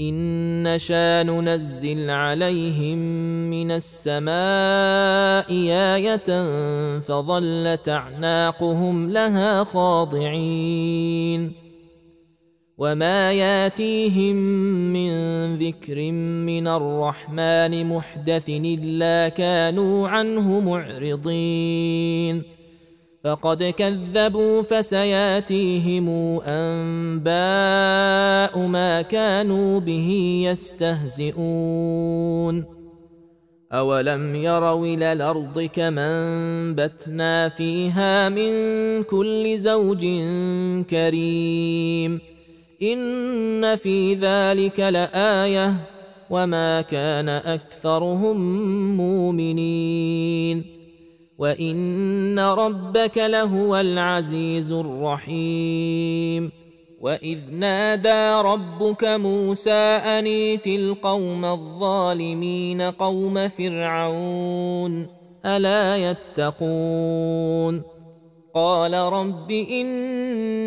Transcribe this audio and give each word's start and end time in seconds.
إن 0.00 0.74
نشا 0.74 1.22
ننزل 1.22 2.10
عليهم 2.10 2.98
من 3.50 3.70
السماء 3.70 5.52
آية 5.72 6.28
فظلت 7.00 7.88
أعناقهم 7.88 9.10
لها 9.10 9.64
خاضعين 9.64 11.52
وما 12.78 13.32
ياتيهم 13.32 14.36
من 14.92 15.12
ذكر 15.56 16.12
من 16.46 16.68
الرحمن 16.68 17.86
محدث 17.88 18.48
إلا 18.48 19.28
كانوا 19.28 20.08
عنه 20.08 20.60
معرضين 20.60 22.42
فقد 23.24 23.64
كذبوا 23.64 24.62
فسياتيهم 24.62 26.08
أنباء 26.40 27.32
ما 28.66 29.02
كانوا 29.02 29.80
به 29.80 30.40
يستهزئون. 30.50 32.64
أولم 33.72 34.34
يروا 34.34 34.86
إلى 34.86 35.12
الأرض 35.12 35.62
كما 35.62 36.08
انبتنا 36.08 37.48
فيها 37.48 38.28
من 38.28 38.52
كل 39.02 39.58
زوج 39.58 40.06
كريم. 40.90 42.20
إن 42.82 43.76
في 43.76 44.14
ذلك 44.14 44.80
لآية 44.80 45.74
وما 46.30 46.80
كان 46.80 47.28
أكثرهم 47.28 48.36
مؤمنين. 48.96 50.81
وان 51.42 52.38
ربك 52.38 53.18
لهو 53.18 53.76
العزيز 53.76 54.72
الرحيم 54.72 56.52
واذ 57.00 57.38
نادى 57.50 58.48
ربك 58.48 59.04
موسى 59.04 59.70
ان 59.70 60.26
ائت 60.26 60.66
القوم 60.66 61.44
الظالمين 61.44 62.82
قوم 62.82 63.48
فرعون 63.48 65.06
الا 65.44 65.96
يتقون 66.10 67.82
قال 68.54 68.94
رب 68.94 69.50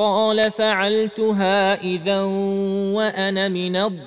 قال 0.00 0.50
فعلتها 0.50 1.82
إذا 1.82 2.22
وأنا 2.94 3.48
من 3.48 3.76
الضالين. 3.76 4.00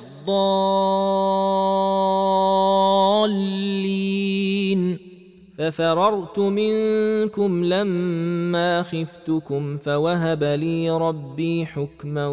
ففررت 5.58 6.40
منكم 6.40 7.66
لما 7.66 8.84
خفتكم 8.84 9.78
فوهب 9.78 10.44
لي 10.44 10.90
ربي 10.90 11.66
حكما 11.66 12.28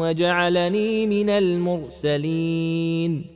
وجعلني 0.00 1.06
من 1.06 1.30
المرسلين. 1.30 3.35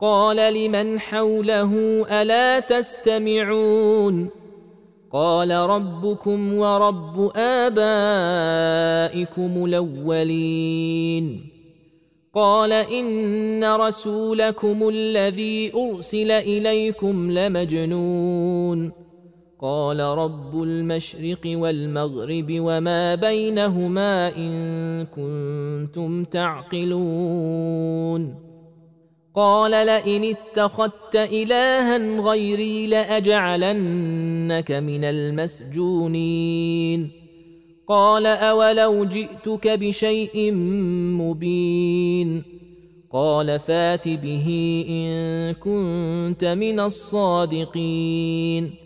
قال 0.00 0.54
لمن 0.54 1.00
حوله 1.00 1.72
ألا 2.10 2.60
تستمعون 2.60 4.28
قال 5.12 5.50
ربكم 5.50 6.54
ورب 6.54 7.32
آبائكم 7.36 8.04
الأولين 9.64 11.40
قال 12.34 12.72
إن 12.72 13.64
رسولكم 13.64 14.88
الذي 14.88 15.72
أرسل 15.74 16.30
إليكم 16.30 17.30
لمجنون 17.30 18.92
قال 19.60 20.00
رب 20.00 20.62
المشرق 20.62 21.40
والمغرب 21.46 22.46
وما 22.50 23.14
بينهما 23.14 24.36
إن 24.36 25.06
كنتم 25.06 26.24
تعقلون 26.24 27.66
قال 29.36 29.70
لئن 29.70 30.24
اتخذت 30.24 31.16
إلها 31.16 32.20
غيري 32.20 32.86
لأجعلنك 32.86 34.72
من 34.72 35.04
المسجونين. 35.04 37.10
قال 37.88 38.26
أولو 38.26 39.04
جئتك 39.04 39.68
بشيء 39.68 40.52
مبين. 41.20 42.42
قال 43.12 43.60
فات 43.60 44.08
به 44.08 44.84
إن 44.88 45.52
كنت 45.52 46.44
من 46.44 46.80
الصادقين. 46.80 48.85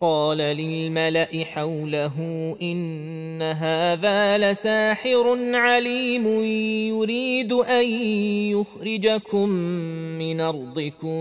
قال 0.00 0.38
للملأ 0.38 1.44
حوله 1.44 2.14
إن 2.62 3.42
هذا 3.42 4.38
لساحر 4.38 5.54
عليم 5.56 6.26
يريد 6.88 7.52
أن 7.52 7.84
يخرجكم 8.54 9.48
من 10.18 10.40
أرضكم 10.40 11.18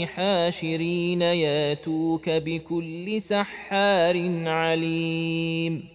حاشرين 0.07 1.21
ياتوك 1.21 2.29
بكل 2.29 3.21
سحار 3.21 4.47
عليم. 4.47 5.94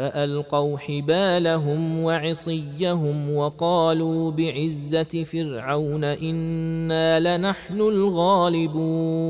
فألقوا 0.00 0.78
حبالهم 0.78 2.04
وعصيهم 2.04 3.36
وقالوا 3.36 4.30
بعزة 4.30 5.24
فرعون 5.24 6.04
إنا 6.04 7.36
لنحن 7.36 7.80
الغالبون. 7.80 9.20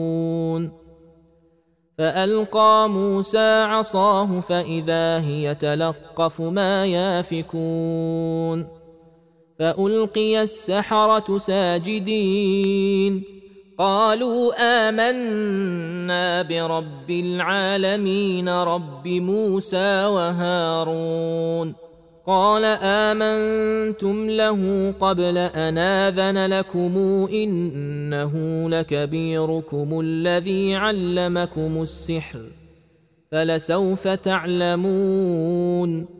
فألقى 1.98 2.88
موسى 2.90 3.62
عصاه 3.62 4.40
فإذا 4.40 5.20
هي 5.20 5.54
تلقف 5.54 6.40
ما 6.40 6.86
يافكون. 6.86 8.66
فألقي 9.58 10.42
السحرة 10.42 11.38
ساجدين. 11.38 13.39
قالوا 13.80 14.52
آمنا 14.88 16.42
برب 16.42 17.10
العالمين 17.10 18.48
رب 18.48 19.08
موسى 19.08 20.04
وهارون. 20.04 21.74
قال 22.26 22.64
آمنتم 22.82 24.30
له 24.30 24.94
قبل 25.00 25.38
أن 25.38 25.78
آذن 25.78 26.46
لكم 26.46 26.96
إنه 27.32 28.34
لكبيركم 28.70 30.00
الذي 30.00 30.74
علمكم 30.74 31.82
السحر 31.82 32.40
فلسوف 33.32 34.08
تعلمون. 34.08 36.19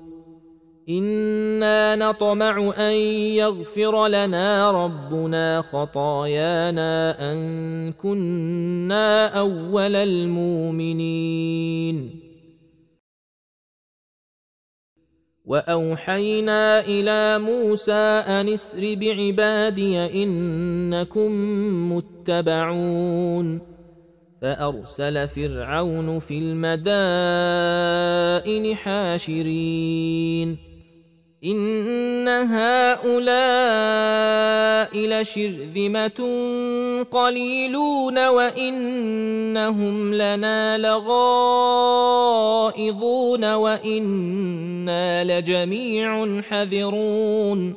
أنا 0.89 1.95
نطمع 1.95 2.73
ان 2.77 2.93
يغفر 3.35 4.07
لنا 4.07 4.71
ربنا 4.71 5.61
خطايانا 5.61 7.31
ان 7.31 7.91
كنا 7.91 9.27
اول 9.39 9.95
المؤمنين. 9.95 11.41
واوحينا 15.45 16.79
إلى 16.79 17.39
موسى 17.39 17.91
ان 18.27 18.49
اسر 18.49 18.95
بعبادي 18.95 20.23
انكم 20.23 21.31
متبعون. 21.91 23.61
فارسل 24.41 25.27
فرعون 25.27 26.19
في 26.19 26.37
المدائن 26.37 26.75
حاشرين. 28.75 30.70
ان 31.43 32.27
هؤلاء 32.27 33.21
لشرذمه 34.93 36.21
قليلون 37.11 38.27
وانهم 38.27 40.13
لنا 40.13 40.77
لغائظون 40.77 41.13
وأنا 43.53 45.23
لجميع 45.23 46.41
حذرون 46.41 47.75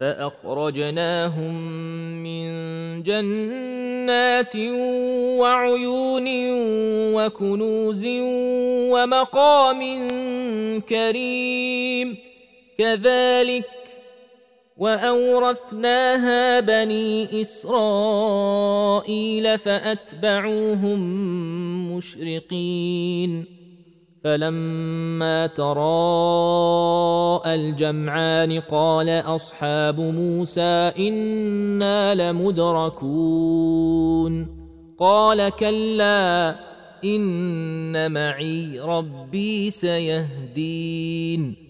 فاخرجناهم 0.00 1.54
من 2.22 2.50
جنات 3.02 4.56
وعيون 5.38 6.26
وكنوز 7.14 8.06
ومقام 8.90 10.08
كريم 10.88 12.29
كذلك 12.80 13.68
وأورثناها 14.76 16.60
بني 16.60 17.42
إسرائيل 17.42 19.18
فأتبعوهم 19.58 21.00
مشرقين 21.96 23.44
فلما 24.24 25.46
تراءى 25.46 25.84
الجمعان 27.54 28.60
قال 28.60 29.08
أصحاب 29.08 30.00
موسى 30.00 30.92
إنا 30.98 32.32
لمدركون 32.32 33.80
قال 34.98 35.48
كلا 35.48 36.56
إن 37.04 38.12
معي 38.12 38.80
ربي 38.80 39.70
سيهدين 39.70 41.69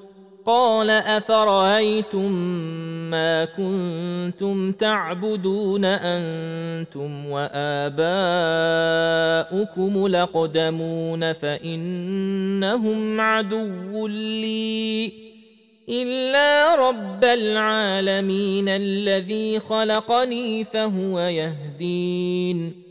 قال 0.51 0.89
أفرأيتم 0.89 2.31
ما 3.11 3.45
كنتم 3.45 4.71
تعبدون 4.71 5.85
أنتم 5.85 7.25
وآباؤكم 7.25 8.01
الأقدمون 10.05 11.33
فإنهم 11.33 13.21
عدو 13.21 14.07
لي 14.07 15.11
إلا 15.89 16.75
رب 16.89 17.23
العالمين 17.23 18.69
الذي 18.69 19.59
خلقني 19.59 20.63
فهو 20.63 21.19
يهدين 21.19 22.90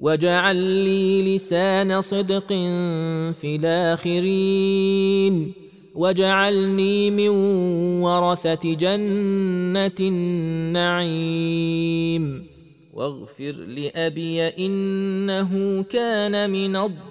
واجعل 0.00 0.56
لي 0.56 1.36
لسان 1.36 2.00
صدق 2.00 2.48
في 3.32 3.56
الاخرين 3.56 5.52
واجعلني 5.94 7.10
من 7.10 7.28
ورثه 8.02 8.74
جنه 8.74 9.92
النعيم 10.80 11.70
واغفر 12.94 13.52
لابي 13.52 14.42
انه 14.42 15.82
كان 15.82 16.50
من 16.50 16.76
الضالين 16.76 17.10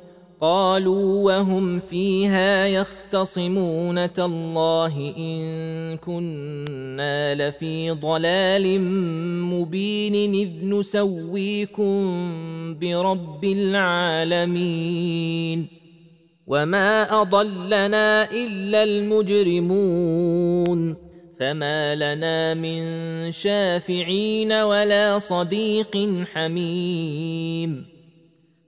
قالوا 0.41 1.23
وهم 1.25 1.79
فيها 1.79 2.67
يختصمون 2.67 4.13
تالله 4.13 5.13
إن 5.17 5.97
كنا 5.97 7.35
لفي 7.35 7.91
ضلال 7.91 8.81
مبين 9.41 10.33
إذ 10.33 10.49
نسويكم 10.63 11.95
برب 12.79 13.45
العالمين 13.45 14.87
وما 16.47 17.21
أضلنا 17.21 18.31
إلا 18.31 18.83
المجرمون 18.83 20.31
فما 21.39 21.95
لنا 21.95 22.53
من 22.53 22.81
شافعين 23.31 24.53
ولا 24.53 25.19
صديق 25.19 26.25
حميم 26.33 27.90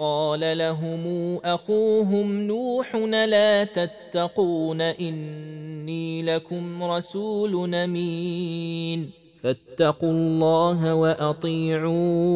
قال 0.00 0.58
لهم 0.58 1.36
اخوهم 1.44 2.40
نوح 2.40 2.96
لا 2.96 3.64
تتقون 3.64 4.80
اني 4.80 6.22
لكم 6.22 6.82
رسول 6.82 7.74
امين 7.74 9.10
فاتقوا 9.42 10.10
الله 10.10 10.94
واطيعون 10.94 12.30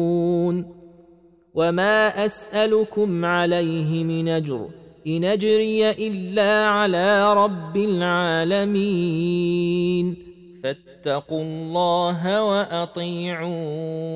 وما 1.53 2.25
اسالكم 2.25 3.25
عليه 3.25 4.03
من 4.03 4.29
اجر 4.29 4.67
ان 5.07 5.23
اجري 5.23 5.91
الا 5.91 6.65
على 6.65 7.33
رب 7.33 7.77
العالمين 7.77 8.95
فاتقوا 10.63 11.41
الله 11.41 12.43
واطيعون 12.43 14.15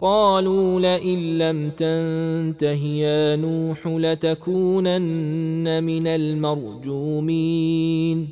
قالوا 0.00 0.80
لئن 0.80 1.38
لم 1.38 1.70
تنته 1.70 2.86
يا 2.86 3.36
نوح 3.36 3.86
لتكونن 3.86 5.84
من 5.84 6.06
المرجومين. 6.06 8.28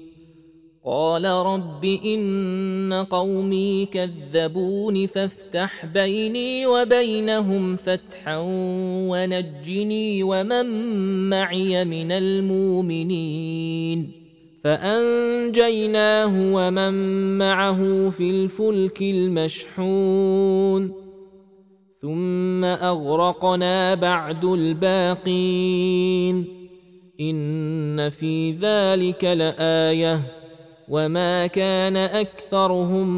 قال 0.85 1.25
رب 1.25 1.85
إن 1.85 3.07
قومي 3.11 3.87
كذبون 3.87 5.07
فافتح 5.07 5.87
بيني 5.87 6.67
وبينهم 6.67 7.77
فتحا 7.77 8.43
ونجني 9.11 10.23
ومن 10.23 10.67
معي 11.29 11.85
من 11.85 12.13
المؤمنين. 12.13 14.11
فأنجيناه 14.65 16.55
ومن 16.55 16.95
معه 17.39 18.11
في 18.11 18.31
الفلك 18.31 19.03
المشحون. 19.03 21.06
ثم 22.03 22.65
أغرقنا 22.65 23.95
بعد 23.95 24.45
الباقين. 24.45 26.45
إن 27.21 28.11
في 28.11 28.51
ذلك 28.51 29.25
لآية. 29.25 30.21
وما 30.89 31.47
كان 31.47 31.97
أكثرهم 31.97 33.09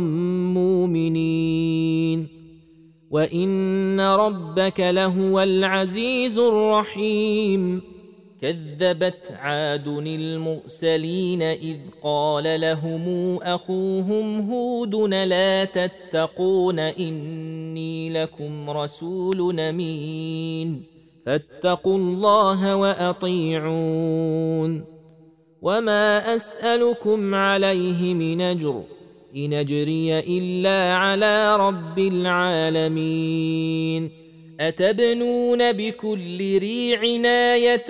مؤمنين. 0.54 2.28
وإن 3.11 4.00
ربك 4.00 4.80
لهو 4.80 5.40
العزيز 5.40 6.38
الرحيم. 6.38 7.82
كذبت 8.42 9.33
عاد 9.33 9.88
المرسلين 9.88 11.42
إذ 11.42 11.76
قال 12.02 12.61
لهم 12.61 13.37
أخوهم 13.42 14.50
هود 14.50 14.95
لا 15.14 15.64
تتقون 15.64 16.78
إني 16.78 18.11
لكم 18.11 18.71
رسول 18.71 19.61
أمين 19.61 20.83
فاتقوا 21.26 21.99
الله 21.99 22.76
وأطيعون 22.76 24.18
وما 25.62 26.35
أسألكم 26.37 27.35
عليه 27.35 28.14
من 28.14 28.40
أجر 28.40 28.83
إن 29.37 29.52
أجري 29.52 30.18
إلا 30.18 30.95
على 30.95 31.57
رب 31.57 31.99
العالمين 31.99 33.09
أتبنون 34.61 35.73
بكل 35.73 36.59
ريع 36.59 37.17
نايه 37.17 37.87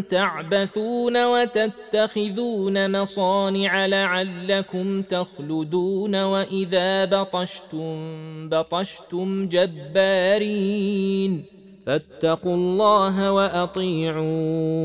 تعبثون 0.00 1.24
وتتخذون 1.24 3.00
مصانع 3.00 3.86
لعلكم 3.86 5.02
تخلدون 5.02 6.22
وإذا 6.22 7.04
بطشتم 7.04 8.48
بطشتم 8.48 9.48
جبارين 9.48 11.44
فاتقوا 11.86 12.54
الله 12.54 13.32
وأطيعون 13.32 14.84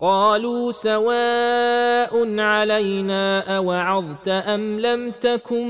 قالوا 0.00 0.72
سواء 0.72 2.38
علينا 2.40 3.56
أوعظت 3.56 4.28
أم 4.28 4.80
لم 4.80 5.10
تكن 5.20 5.68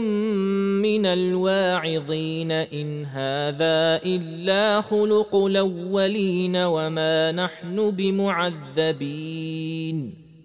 من 0.82 1.06
الواعظين 1.06 2.52
إن 2.52 3.04
هذا 3.04 4.00
إلا 4.04 4.80
خلق 4.80 5.36
الأولين 5.36 6.56
وما 6.56 7.32
نحن 7.32 7.90
بمعذبين 7.90 9.34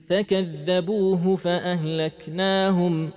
فكذبوه 0.09 1.35
فأهلكناهم 1.35 3.09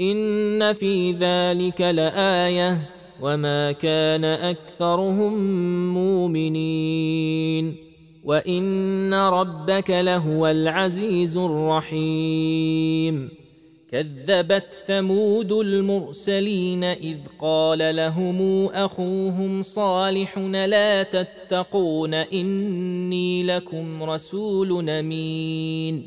إن 0.00 0.72
في 0.72 1.12
ذلك 1.12 1.80
لآية 1.80 2.78
وما 3.20 3.72
كان 3.72 4.24
أكثرهم 4.24 5.34
مؤمنين 5.94 7.83
وان 8.24 9.14
ربك 9.14 9.90
لهو 9.90 10.46
العزيز 10.46 11.36
الرحيم 11.36 13.28
كذبت 13.92 14.64
ثمود 14.86 15.52
المرسلين 15.52 16.84
اذ 16.84 17.18
قال 17.38 17.96
لهم 17.96 18.66
اخوهم 18.66 19.62
صالح 19.62 20.38
لا 20.38 21.02
تتقون 21.02 22.14
اني 22.14 23.42
لكم 23.42 24.02
رسول 24.02 24.90
امين 24.90 26.06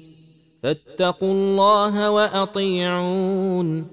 فاتقوا 0.63 1.31
الله 1.31 2.11
واطيعون 2.11 3.87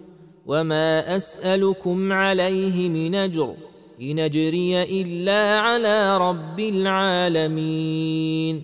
وما 0.47 1.17
اسالكم 1.17 2.13
عليه 2.13 2.89
من 2.89 3.15
اجر 3.15 3.55
إن 4.03 4.19
أجري 4.19 4.83
إلا 4.83 5.61
على 5.61 6.19
رب 6.19 6.61
العالمين. 6.61 8.63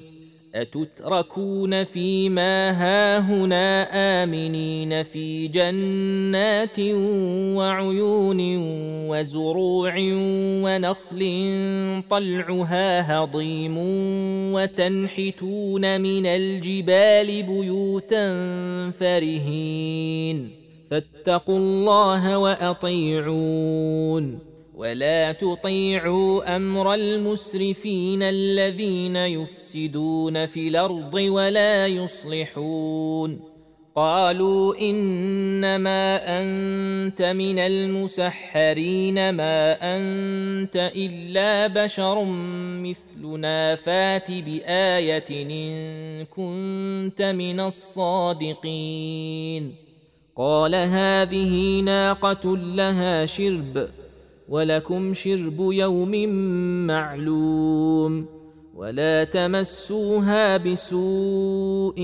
أتتركون 0.54 1.84
فيما 1.84 2.70
هاهنا 2.70 3.88
آمنين 4.22 5.02
في 5.02 5.48
جنات 5.48 6.80
وعيون 7.56 8.40
وزروع 9.08 9.94
ونخل 10.64 11.22
طلعها 12.10 13.18
هضيم 13.18 13.74
وتنحتون 14.54 16.00
من 16.00 16.26
الجبال 16.26 17.42
بيوتا 17.42 18.30
فرهين. 18.90 20.50
فاتقوا 20.90 21.58
الله 21.58 22.38
وأطيعون. 22.38 24.49
ولا 24.80 25.32
تطيعوا 25.32 26.56
أمر 26.56 26.94
المسرفين 26.94 28.22
الذين 28.22 29.16
يفسدون 29.16 30.46
في 30.46 30.68
الأرض 30.68 31.14
ولا 31.14 31.86
يصلحون 31.86 33.40
قالوا 33.96 34.80
انما 34.80 36.20
انت 36.40 37.22
من 37.22 37.58
المسحرين 37.58 39.30
ما 39.30 39.76
انت 39.96 40.92
الا 40.96 41.66
بشر 41.66 42.24
مثلنا 42.84 43.76
فات 43.76 44.30
بايه 44.30 45.24
ان 45.30 46.24
كنت 46.24 47.22
من 47.22 47.60
الصادقين 47.60 48.94
قال 50.36 50.74
هذه 50.74 51.80
ناقه 51.80 52.56
لها 52.56 53.26
شرب 53.26 53.88
ولكم 54.50 55.14
شرب 55.14 55.56
يوم 55.60 56.28
معلوم 56.86 58.26
ولا 58.76 59.24
تمسوها 59.24 60.56
بسوء 60.56 61.96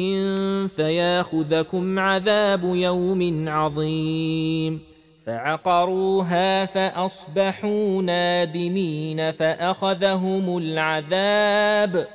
فياخذكم 0.77 1.99
عذاب 1.99 2.65
يوم 2.65 3.45
عظيم 3.49 4.81
فعقروها 5.27 6.67
فأصبحوا 6.67 8.03
نادمين 8.03 9.33
فأخذهم 9.33 10.59
العذاب 10.59 12.07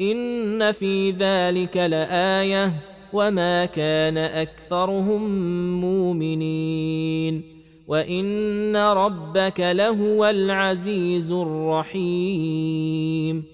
إن 0.00 0.72
في 0.72 1.10
ذلك 1.10 1.76
لآية 1.76 2.72
وما 3.12 3.64
كان 3.64 4.18
أكثرهم 4.18 5.22
مؤمنين 5.80 7.53
وان 7.88 8.76
ربك 8.76 9.60
لهو 9.60 10.26
العزيز 10.26 11.30
الرحيم. 11.30 13.44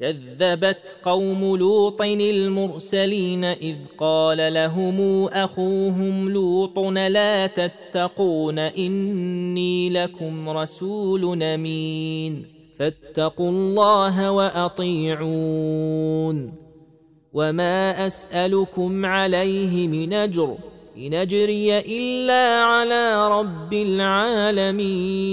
كذبت 0.00 0.96
قوم 1.02 1.56
لوط 1.56 2.02
المرسلين 2.02 3.44
اذ 3.44 3.76
قال 3.98 4.54
لهم 4.54 5.24
اخوهم 5.24 6.30
لوط 6.30 6.78
لا 6.78 7.46
تتقون 7.46 8.58
اني 8.58 9.90
لكم 9.90 10.48
رسول 10.48 11.42
امين. 11.42 12.44
فاتقوا 12.78 13.50
الله 13.50 14.32
واطيعون. 14.32 15.32
وما 17.32 18.06
اسالكم 18.06 19.06
عليه 19.06 19.88
من 19.88 20.12
اجر. 20.12 20.56
إن 20.96 21.14
أجري 21.14 21.78
إلا 21.78 22.60
على 22.60 23.28
رب 23.28 23.72
العالمين. 23.72 25.32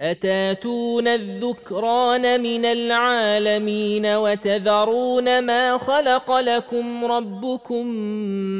أتاتون 0.00 1.08
الذكران 1.08 2.40
من 2.42 2.64
العالمين 2.64 4.06
وتذرون 4.06 5.44
ما 5.44 5.78
خلق 5.78 6.38
لكم 6.38 7.04
ربكم 7.04 7.86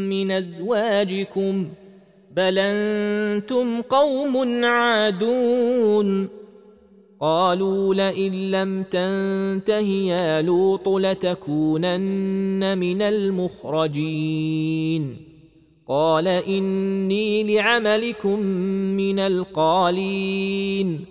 من 0.08 0.30
أزواجكم 0.30 1.68
بل 2.36 2.58
أنتم 2.58 3.82
قوم 3.82 4.64
عادون. 4.64 6.28
قالوا 7.20 7.94
لئن 7.94 8.50
لم 8.50 8.82
تنته 8.82 9.88
يا 10.08 10.42
لوط 10.42 10.88
لتكونن 10.88 12.78
من 12.78 13.02
المخرجين. 13.02 14.50
قال 15.90 16.28
إني 16.28 17.54
لعملكم 17.54 18.38
من 18.96 19.18
القالين. 19.18 21.04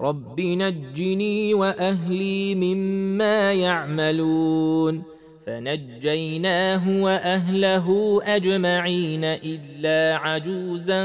رب 0.00 0.40
نجني 0.40 1.54
وأهلي 1.54 2.54
مما 2.54 3.52
يعملون. 3.52 5.02
فنجيناه 5.46 7.02
وأهله 7.02 8.20
أجمعين 8.24 9.24
إلا 9.24 10.18
عجوزا 10.18 11.02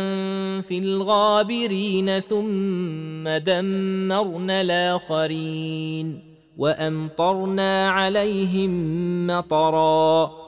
في 0.61 0.77
الغابرين 0.77 2.19
ثم 2.19 3.29
دمرنا 3.29 4.61
الآخرين 4.61 6.19
وأمطرنا 6.57 7.89
عليهم 7.89 8.71
مطرا. 9.27 10.44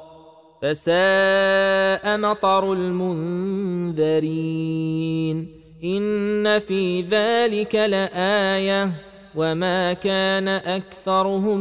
فساء 0.61 2.17
مطر 2.17 2.73
المنذرين. 2.73 5.47
إن 5.83 6.59
في 6.59 7.01
ذلك 7.01 7.75
لآية. 7.75 8.91
وما 9.35 9.93
كان 9.93 10.47
أكثرهم 10.47 11.59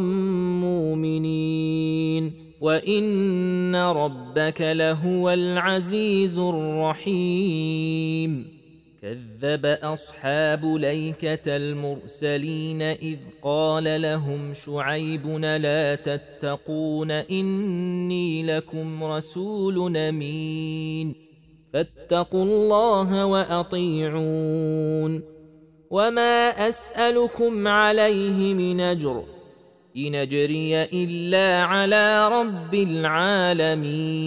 مؤمنين. 0.60 2.32
وإن 2.60 3.76
ربك 3.76 4.60
لهو 4.60 5.30
العزيز 5.30 6.38
الرحيم. 6.38 8.55
كذب 9.02 9.66
أصحاب 9.66 10.64
ليكة 10.64 11.56
المرسلين 11.56 12.82
إذ 12.82 13.18
قال 13.42 14.02
لهم 14.02 14.54
شعيب 14.54 15.26
لا 15.38 15.94
تتقون 15.94 17.10
إني 17.10 18.42
لكم 18.42 19.04
رسول 19.04 19.96
أمين 19.96 21.14
فاتقوا 21.72 22.44
الله 22.44 23.26
وأطيعون 23.26 25.22
وما 25.90 26.68
أسألكم 26.68 27.68
عليه 27.68 28.54
من 28.54 28.80
أجر 28.80 29.22
إن 29.96 30.14
أجري 30.14 30.82
إلا 30.82 31.62
على 31.62 32.28
رب 32.28 32.74
العالمين 32.74 34.26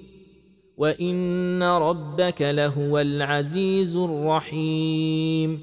وان 0.81 1.63
ربك 1.63 2.41
لهو 2.41 2.99
العزيز 2.99 3.95
الرحيم 3.95 5.59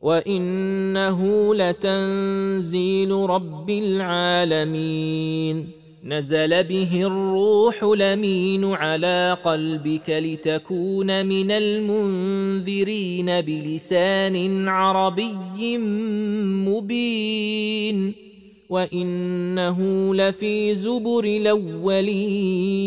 وانه 0.00 1.54
لتنزيل 1.54 3.12
رب 3.12 3.70
العالمين 3.70 5.68
نزل 6.04 6.64
به 6.64 7.02
الروح 7.02 7.84
لمين 7.84 8.64
على 8.64 9.36
قلبك 9.44 10.10
لتكون 10.10 11.26
من 11.26 11.50
المنذرين 11.50 13.40
بلسان 13.40 14.68
عربي 14.68 15.78
مبين 16.68 18.14
وانه 18.68 20.14
لفي 20.14 20.74
زبر 20.74 21.24
الاولين 21.24 22.86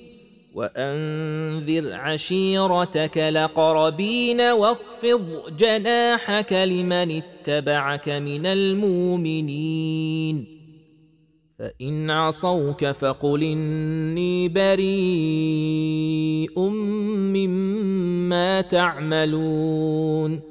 وأنذر 0.55 1.93
عشيرتك 1.93 3.17
لقربين 3.17 4.41
واخفض 4.41 5.55
جناحك 5.57 6.53
لمن 6.53 7.21
اتبعك 7.21 8.09
من 8.09 8.45
المؤمنين. 8.45 10.45
فإن 11.59 12.09
عصوك 12.09 12.85
فقل 12.85 13.43
إني 13.43 14.49
بريء 14.49 16.59
مما 17.35 18.61
تعملون. 18.61 20.50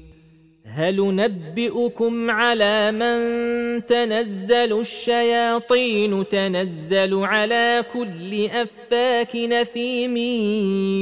هل 0.73 1.15
نبئكم 1.15 2.31
على 2.31 2.91
من 2.91 3.85
تنزل 3.85 4.79
الشياطين 4.79 6.29
تنزل 6.29 7.15
على 7.15 7.83
كل 7.93 8.45
أفاك 8.45 9.35
نثيم 9.35 10.17